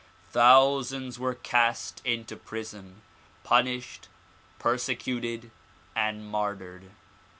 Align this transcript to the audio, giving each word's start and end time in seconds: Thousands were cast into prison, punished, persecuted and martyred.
Thousands 0.31 1.19
were 1.19 1.35
cast 1.35 2.01
into 2.03 2.35
prison, 2.35 3.03
punished, 3.43 4.07
persecuted 4.57 5.51
and 5.95 6.25
martyred. 6.27 6.89